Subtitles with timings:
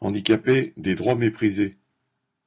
[0.00, 1.76] Handicapés, des droits méprisés.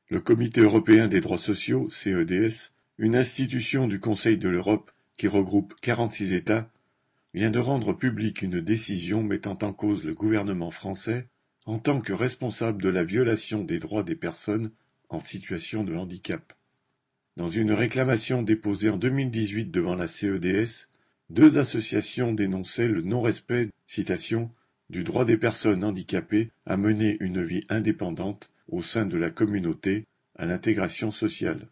[0.09, 5.73] Le Comité européen des droits sociaux, CEDS, une institution du Conseil de l'Europe qui regroupe
[5.81, 6.69] quarante-six États,
[7.33, 11.27] vient de rendre publique une décision mettant en cause le gouvernement français
[11.65, 14.71] en tant que responsable de la violation des droits des personnes
[15.09, 16.53] en situation de handicap.
[17.35, 20.89] Dans une réclamation déposée en 2018 devant la CEDS,
[21.29, 23.69] deux associations dénonçaient le non-respect
[24.89, 30.05] du droit des personnes handicapées à mener une vie indépendante au sein de la communauté,
[30.35, 31.67] à l'intégration sociale.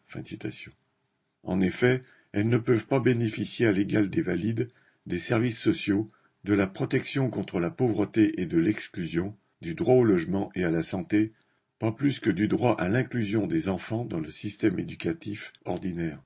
[1.44, 4.68] En effet, elles ne peuvent pas bénéficier à l'égal des valides
[5.08, 6.10] des services sociaux,
[6.44, 10.70] de la protection contre la pauvreté et de l'exclusion, du droit au logement et à
[10.70, 11.32] la santé,
[11.80, 16.22] pas plus que du droit à l'inclusion des enfants dans le système éducatif ordinaire.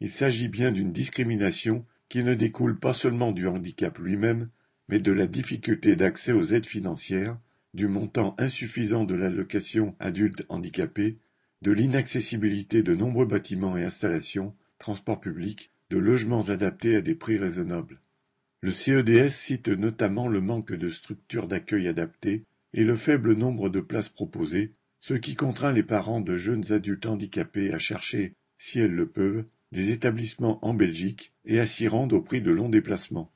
[0.00, 4.48] Il s'agit bien d'une discrimination qui ne découle pas seulement du handicap lui-même,
[4.92, 7.38] mais de la difficulté d'accès aux aides financières,
[7.72, 11.16] du montant insuffisant de l'allocation adulte handicapé,
[11.62, 17.38] de l'inaccessibilité de nombreux bâtiments et installations, transports publics, de logements adaptés à des prix
[17.38, 18.02] raisonnables.
[18.60, 23.80] Le CEDS cite notamment le manque de structures d'accueil adaptées et le faible nombre de
[23.80, 28.94] places proposées, ce qui contraint les parents de jeunes adultes handicapés à chercher, si elles
[28.94, 33.32] le peuvent, des établissements en Belgique et à s'y rendre au prix de longs déplacements.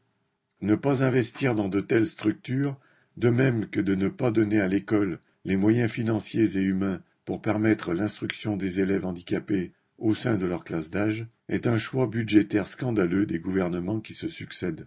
[0.61, 2.79] Ne pas investir dans de telles structures,
[3.17, 7.43] de même que de ne pas donner à l'école les moyens financiers et humains pour
[7.43, 12.69] permettre l'instruction des élèves handicapés au sein de leur classe d'âge, est un choix budgétaire
[12.69, 14.87] scandaleux des gouvernements qui se succèdent.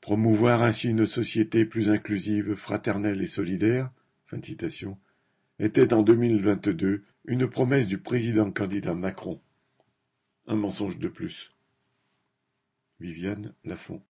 [0.00, 3.90] Promouvoir ainsi une société plus inclusive, fraternelle et solidaire,
[4.26, 4.98] fin citation,
[5.58, 9.40] était en 2022 une promesse du président candidat Macron.
[10.46, 11.50] Un mensonge de plus.
[13.00, 13.98] Viviane Lafont